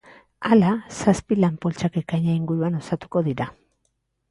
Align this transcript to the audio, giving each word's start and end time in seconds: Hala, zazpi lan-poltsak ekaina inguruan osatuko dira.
Hala, 0.47 0.71
zazpi 0.99 1.37
lan-poltsak 1.43 2.01
ekaina 2.03 2.35
inguruan 2.41 2.81
osatuko 2.83 3.25
dira. 3.31 3.51